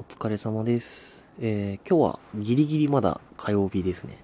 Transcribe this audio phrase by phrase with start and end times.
[0.00, 1.26] お疲れ様です。
[1.38, 4.16] えー、今日はギリギリまだ火曜日ですね。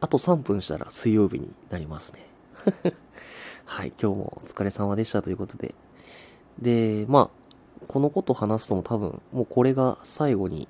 [0.00, 2.26] あと3分したら水曜日になりますね。
[3.64, 5.76] はい、今日もお疲れ様でしたということで。
[6.60, 10.66] で、まあ、このこと話すとも多分、もうこれが最後に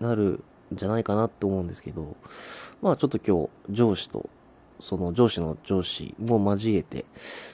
[0.00, 0.42] なる
[0.72, 2.16] んじゃないかなって思うんですけど、
[2.80, 4.30] まあちょっと今日上司と、
[4.80, 7.04] その上司の上司も交えて、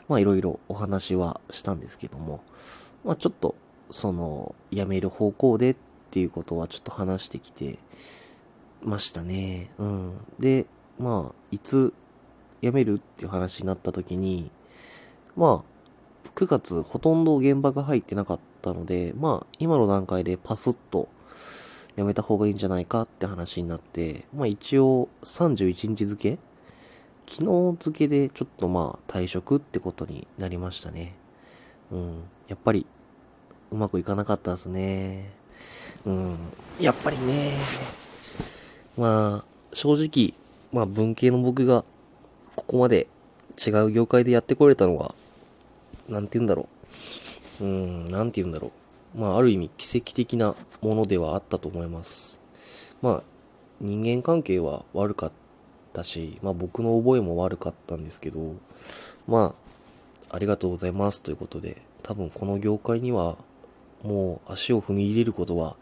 [0.06, 2.40] まあいろいろお話はしたんですけども、
[3.04, 3.56] まあちょっと、
[3.90, 5.76] その、辞める方向でっ
[6.10, 7.78] っていうことはちょっと話してきて
[8.82, 9.70] ましたね。
[9.78, 10.26] うん。
[10.40, 10.66] で、
[10.98, 11.94] まあ、いつ
[12.60, 14.50] 辞めるっていう話になった時に、
[15.36, 21.08] まあ、9月ほとんど現場が入ってなかったので、まあ、今の段階でパスッと
[21.96, 26.38] 辞めた方がいいんじゃないかって話になって、まあ一応31日付
[27.28, 31.14] 昨日付でちょっとまあ退職ってことになりましたね。
[31.92, 32.22] うん。
[32.48, 32.86] やっぱり
[33.70, 35.39] うまくいかなかったですね。
[36.04, 36.38] うん。
[36.80, 37.52] やっぱりね。
[38.96, 40.34] まあ、正直、
[40.72, 41.84] まあ文系の僕が
[42.56, 43.06] ここまで
[43.64, 45.14] 違う業界でやってこれたのは、
[46.08, 46.68] なんて言うんだろ
[47.60, 47.64] う。
[47.64, 48.72] うん、なんて言うんだろ
[49.14, 49.18] う。
[49.18, 52.40] まあある意味奇跡的なものではあったと思います。
[53.02, 53.22] まあ、
[53.80, 55.32] 人間関係は悪かっ
[55.92, 58.54] たし、まあ僕の覚えも悪かったんですけど、
[59.26, 59.54] ま
[60.30, 63.36] あ、ありがとうございますということで、多分この業界には
[64.02, 65.76] もう足を踏み入れることは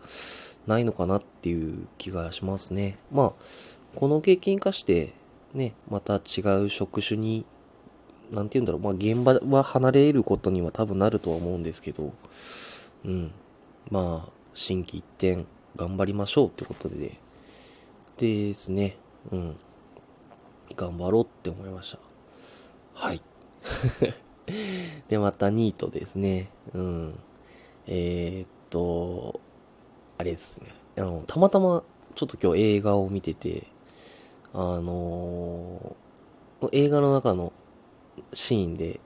[0.66, 2.98] ないのかなっていう気がしますね。
[3.10, 3.32] まあ、
[3.94, 5.14] この経験生かして、
[5.54, 7.46] ね、また違う職種に、
[8.30, 12.12] なんて言うんだろう、まあ現場は離れることには多分なるとは思うんですけど、
[13.04, 13.32] うん。
[13.90, 17.18] まあ、心機一転頑張りましょうってことで、
[18.18, 18.98] ですね、
[19.30, 19.56] うん。
[20.76, 21.98] 頑張ろうって思いました。
[22.94, 23.22] はい。
[25.08, 26.50] で、またニートですね。
[26.74, 27.18] うん。
[27.88, 29.40] えー、っと、
[30.18, 30.68] あれですね。
[30.98, 31.82] あの、たまたま、
[32.14, 33.66] ちょっと今日映画を見てて、
[34.52, 36.08] あのー
[36.72, 37.52] 映画の中の
[38.32, 39.00] シーンで、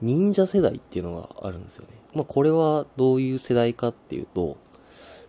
[0.00, 1.90] 忍者世代っていうのがあるんですよね。
[2.14, 4.56] まあ、これはどういう世代かっていうと、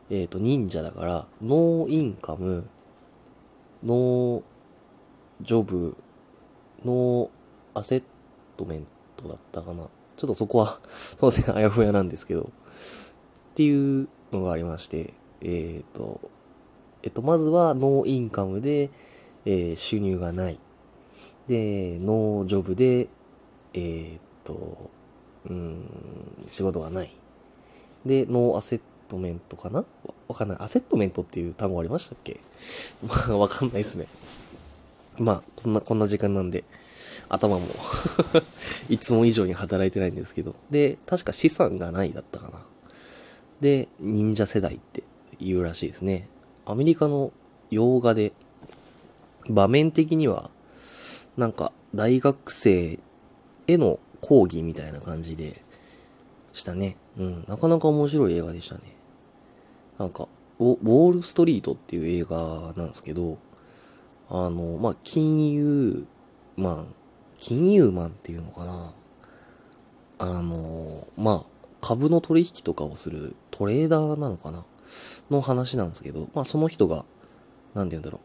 [0.10, 3.94] えっ、と、忍者だから、 no income、no
[4.40, 9.88] job、no assetment だったかな。
[10.18, 12.50] ちょっとそこは、すいません、あやふやなんですけど、
[13.52, 16.20] っていうのがありまして、えっ、と、
[17.04, 18.90] えっと、まずは no income で、
[19.46, 20.60] えー収入がない。
[21.48, 23.08] で、 no job で、
[23.74, 24.90] えーっと、
[25.50, 25.84] うん、
[26.50, 27.14] 仕事がない。
[28.06, 29.80] で、ノーアセットメントかな？
[29.80, 29.86] わ
[30.30, 30.58] わかんない。
[30.62, 32.40] アセットメントっていう単語ありましたっけ？
[33.28, 34.08] まあ、わかんないですね。
[35.18, 36.64] まあ、こんな、こんな時間なんで、
[37.28, 37.66] 頭も、
[38.90, 40.56] いつも以上に働いてないんですけど。
[40.70, 42.66] で、確か資産がないだったかな。
[43.62, 45.04] で、忍者世代って
[45.40, 46.28] 言うらしいですね。
[46.66, 47.32] アメリカの
[47.70, 48.34] 洋画で、
[49.50, 50.50] 場面的には、
[51.38, 53.00] なんか、大学生
[53.68, 55.64] への講義みたいな感じで
[56.54, 56.98] したね。
[57.18, 58.82] うん、なかなか面白い映画でしたね。
[59.98, 60.28] なんか、
[60.60, 63.38] ウォールストリートっていう映画なんですけど、
[64.30, 66.06] あの、まあ、金融
[66.56, 66.96] マン、
[67.38, 68.94] 金融マンっていうのかな。
[70.20, 71.51] あの、まあ、
[71.82, 74.64] 株の取引とかをするトレーダーなのかな
[75.30, 77.06] の話なんですけど、まあ、その人が、
[77.74, 78.20] なんて言うんだろ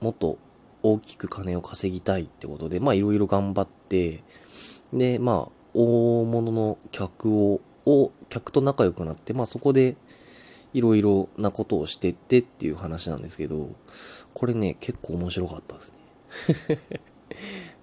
[0.00, 0.04] う。
[0.04, 0.38] もっと
[0.82, 4.22] 大きく金を稼ぎたいってことで、まあいろいろ頑張って、
[4.92, 9.96] で、まあ、大物の客を、を、客と仲良くなって、まあそこで、
[10.72, 13.70] いろいろなことをしてってっていう話なんですけど、
[14.34, 15.92] これね、結構面白かったです
[16.68, 16.78] ね。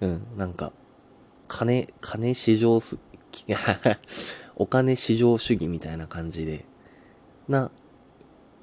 [0.00, 0.72] うん、なんか、
[1.46, 2.98] 金、金市場す、
[4.60, 6.64] お金市場主義みたいな感じで、
[7.48, 7.70] な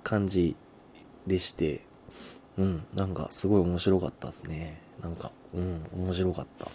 [0.03, 0.57] 感じ
[1.25, 1.85] でして、
[2.57, 4.81] うん、なんかすごい面白かったですね。
[5.01, 6.67] なんか、うん、面白かった。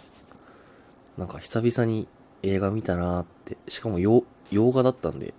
[1.17, 2.07] なんか久々に
[2.41, 5.35] 映画見たなーって、しかも洋洋画だったんで、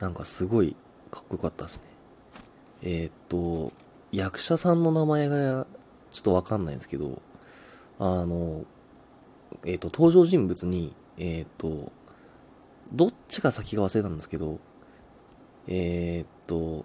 [0.00, 0.74] なんかすごい
[1.10, 1.84] かっこよかったですね。
[2.82, 3.72] えーっと、
[4.10, 5.66] 役者さんの名前が
[6.10, 7.20] ちょっとわかんないんですけど、
[7.98, 8.64] あの、
[9.64, 11.92] えーっと、登場人物に、えーっと、
[12.92, 14.58] どっちが先か忘れたんですけど、
[15.66, 16.84] えーっと、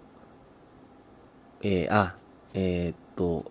[1.62, 2.14] えー、あ、
[2.54, 3.50] えーっと、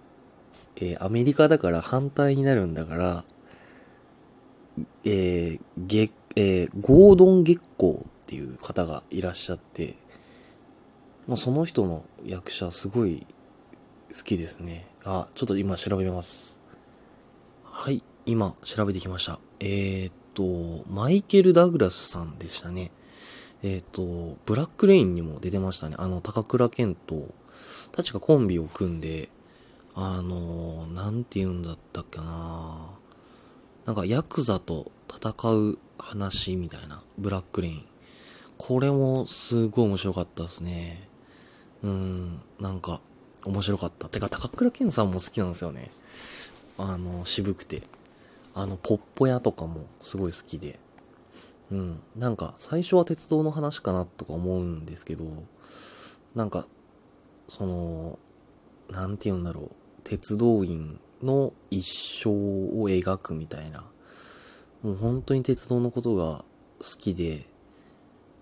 [0.78, 3.24] えーアメリカだから反対になるんだから、
[5.04, 9.96] えー、月、えーゴードン月光っていう方がいらっしゃって、
[11.28, 13.26] まあ、その人の役者すごい
[14.16, 14.88] 好きですね。
[15.04, 16.60] あ、ちょっと今調べます。
[17.64, 19.40] はい、今調べてきました。
[19.60, 22.92] えーっと、マイケル・ダグラスさんでしたね。
[23.64, 25.96] ええっ、と、ブラックレインにも出てましたね。
[25.98, 27.34] あの、高倉健と、
[27.92, 29.30] 確かコンビを組んで、
[29.96, 32.92] あの、なんて言うんだったっけな
[33.86, 37.86] なんか、ヤクザと戦う話みたいな、ブラックレイン。
[38.60, 41.10] これもすごい面白かったですね。
[41.82, 43.02] うん、なんか、
[43.44, 44.08] 面白かった。
[44.08, 45.90] てか、高倉健さんも好きなんですよね。
[46.78, 47.82] あの、渋くて。
[48.58, 50.80] あの、ポッポ屋とかもすごい好きで。
[51.70, 52.02] うん。
[52.16, 55.26] なんか、最初は鉄道の話かなとか思うんですけど、
[56.34, 56.66] なんか、
[57.48, 58.18] その、
[58.90, 59.72] なんて言うんだろう。
[60.04, 61.86] 鉄道員の一
[62.24, 63.84] 生を描くみたいな。
[64.82, 66.44] もう本当に鉄道のことが
[66.80, 67.46] 好きで、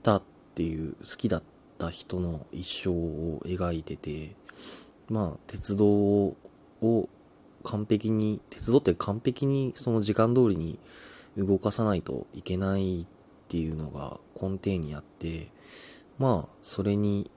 [0.01, 0.23] たっ
[0.55, 1.43] ていう、好きだっ
[1.77, 4.33] た人の一生を描いてて、
[5.09, 6.37] まあ、鉄道を
[7.65, 10.79] 完璧に、鉄道って完璧にその時間通りに
[11.35, 13.07] 動かさないといけないっ
[13.49, 15.51] ていうのが根底にあって、
[16.17, 17.29] まあ、それに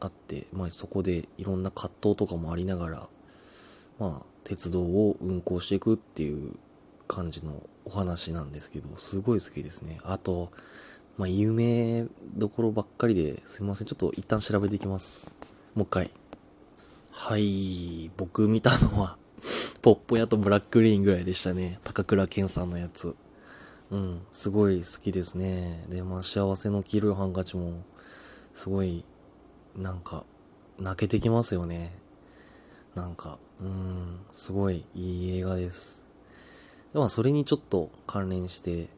[0.00, 3.08] あって、まあそこでいろんな葛藤とかもありながら、
[3.98, 6.54] まあ、鉄道を運行していくっていう
[7.06, 10.00] 感じのお話なんですけど、すごい好きですね。
[10.04, 10.50] あと、
[11.18, 13.86] まあ、有名どころばっかりですいません。
[13.86, 15.36] ちょっと一旦調べていきます。
[15.74, 16.10] もう一回。
[17.10, 19.18] はい、僕見たのは
[19.82, 21.80] ポッポ屋とブラックリーンぐらいでしたね。
[21.82, 23.16] 高倉健さんのやつ。
[23.90, 25.84] うん、すごい好きですね。
[25.88, 27.82] で、まあ、幸せの黄色いハンカチも、
[28.54, 29.04] すごい、
[29.74, 30.22] なんか、
[30.78, 31.92] 泣けてきますよね。
[32.94, 36.06] なんか、うん、すごいいい映画です。
[36.92, 38.88] でまあ、それにちょっと関連して、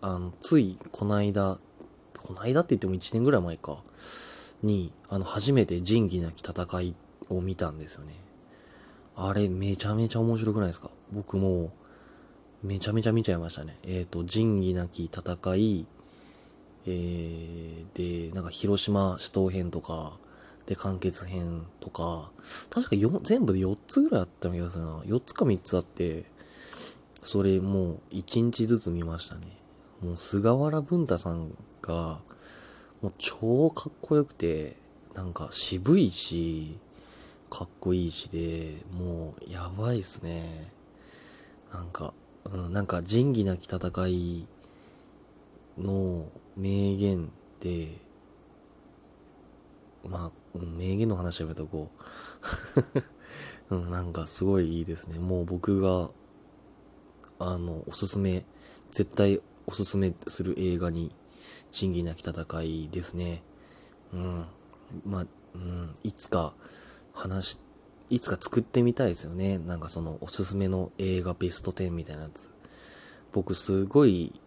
[0.00, 1.58] あの、つい、この間、
[2.22, 3.82] この間って言っても1年ぐらい前か、
[4.62, 6.94] に、あの、初めて仁義なき戦い
[7.28, 8.23] を見たんですよね。
[9.16, 10.90] あれ、めちゃめちゃ面白くないですか？
[11.12, 11.72] 僕も、
[12.62, 13.78] めちゃめちゃ見ちゃいましたね。
[13.84, 15.86] えっ、ー、と、仁義なき戦い、
[16.86, 20.16] えー、で、なんか広島死闘編とか、
[20.66, 22.30] で、完結編とか、
[22.70, 24.98] 確か全部で4つぐらいあった気がするな。
[25.00, 26.24] 4つか3つあって、
[27.22, 29.46] それもう1日ずつ見ましたね。
[30.02, 32.20] もう菅原文太さんが、
[33.02, 34.76] もう超かっこよくて、
[35.14, 36.78] なんか渋いし、
[37.54, 40.72] かっこいいしで、もうやばいっすね。
[41.72, 42.12] なんか、
[42.46, 44.48] うん、なんか仁義なき戦い
[45.78, 47.30] の名言
[47.60, 47.92] で、
[50.04, 51.92] まあ、名言の話はやめとこ
[53.70, 53.70] う。
[53.76, 55.20] うん、なんかすごいいいですね。
[55.20, 56.10] もう僕が、
[57.38, 58.44] あの、おすすめ、
[58.90, 61.14] 絶対おすすめする映画に、
[61.70, 63.44] 仁義なき戦いですね。
[64.12, 64.44] うん。
[65.06, 66.52] まあ、うん、いつか
[67.14, 67.58] 話、
[68.10, 69.58] いつか作ってみたいですよね。
[69.58, 72.50] なんかそのおすすめの映画ベスト10みたいなやつ。
[73.32, 74.38] 僕すごい、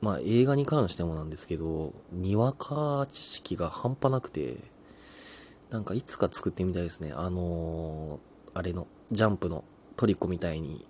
[0.00, 4.56] まあ映画に関してもなんですけど、にわか知識が半端なくて、
[5.70, 7.12] なんかいつか作ってみたいですね。
[7.14, 9.64] あのー、あれの、ジャンプの
[9.96, 10.86] トリコみたいに、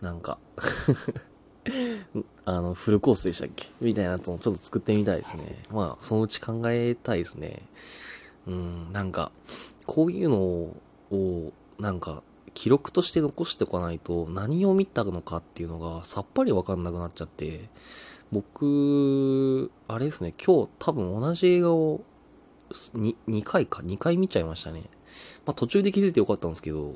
[0.00, 0.38] なんか
[2.44, 3.66] あの、フルコースでしたっけ？
[3.80, 5.62] みたいなやつもちょっと作ってみたいですね。
[5.70, 7.62] まあ、そのうち考えたいですね。
[8.46, 9.32] うん、なんか、
[9.86, 12.22] こういうのを、なんか、
[12.54, 17.68] 記録として残しておかないと、何を見たのかっていうのがさっぱりわかんなくなっちゃって、
[18.30, 22.02] 僕、あれですね、今日多分同じ映画を
[22.70, 24.84] 2、2回か、2回見ちゃいましたね。
[25.46, 26.94] まあ途中で気づいてよかったんですけど、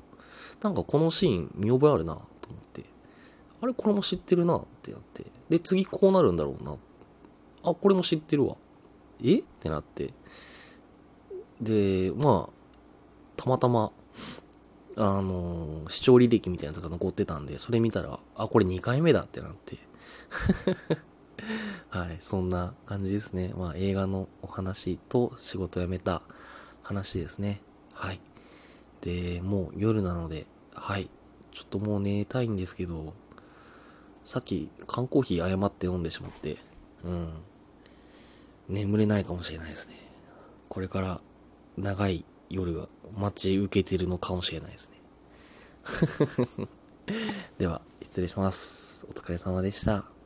[0.63, 2.85] なんかこのシーン見覚えあるなと思って、
[3.61, 6.77] あれこれも知ってるなってなって、で次こうなるんだろうな。
[7.65, 8.57] あ、これも知ってるわ。
[9.23, 9.39] え？
[9.41, 10.13] ってなって、
[11.61, 12.58] で、まあ、
[13.39, 13.93] たまたま、
[14.97, 19.79] あのー、視聴履歴みたいなやつが残ってたんで、それ見たら、あ、これ2回目だってなって
[21.89, 23.55] はい、そんな感じですね。
[23.57, 26.21] まあ、映画のお話と仕事辞めた
[26.83, 27.63] 話ですね。
[27.93, 28.21] はい。
[29.03, 31.09] で、もう夜なので、はい。
[31.53, 33.15] ちょっともう寝たいんですけど、
[34.25, 36.59] さっき缶コーヒー誤って飲んでしまって、
[37.05, 37.33] うん。
[38.69, 39.95] 眠れないかもしれないですね。
[40.69, 41.21] これから
[41.77, 46.69] 長い夜が待ち受けてるのかもしれないですね。
[47.59, 49.07] では、失礼します。
[49.09, 50.18] お疲れ様でした。